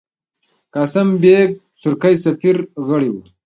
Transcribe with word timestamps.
قاسم 0.73 1.07
بېګ، 1.21 1.49
ترکی 1.81 2.15
سفیر، 2.23 2.57
غړی 2.87 3.09
وو. 3.11 3.21